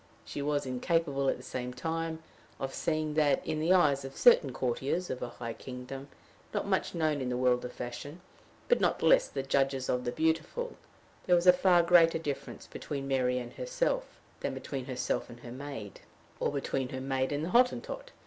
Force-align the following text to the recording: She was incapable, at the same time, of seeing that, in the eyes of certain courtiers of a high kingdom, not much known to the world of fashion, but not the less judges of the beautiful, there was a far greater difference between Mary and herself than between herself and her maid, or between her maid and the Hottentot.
She 0.25 0.41
was 0.41 0.65
incapable, 0.65 1.29
at 1.29 1.37
the 1.37 1.43
same 1.43 1.75
time, 1.75 2.23
of 2.59 2.73
seeing 2.73 3.13
that, 3.13 3.45
in 3.45 3.59
the 3.59 3.71
eyes 3.71 4.03
of 4.03 4.17
certain 4.17 4.51
courtiers 4.51 5.11
of 5.11 5.21
a 5.21 5.29
high 5.29 5.53
kingdom, 5.53 6.07
not 6.55 6.65
much 6.65 6.95
known 6.95 7.19
to 7.19 7.25
the 7.25 7.37
world 7.37 7.63
of 7.63 7.71
fashion, 7.71 8.19
but 8.67 8.81
not 8.81 8.97
the 8.97 9.05
less 9.05 9.29
judges 9.47 9.89
of 9.89 10.03
the 10.03 10.11
beautiful, 10.11 10.75
there 11.27 11.35
was 11.35 11.45
a 11.45 11.53
far 11.53 11.83
greater 11.83 12.17
difference 12.17 12.65
between 12.65 13.07
Mary 13.07 13.37
and 13.37 13.53
herself 13.53 14.19
than 14.39 14.55
between 14.55 14.85
herself 14.85 15.29
and 15.29 15.41
her 15.41 15.51
maid, 15.51 16.01
or 16.39 16.51
between 16.51 16.89
her 16.89 16.99
maid 16.99 17.31
and 17.31 17.45
the 17.45 17.49
Hottentot. 17.49 18.09